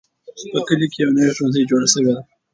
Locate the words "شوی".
1.91-2.11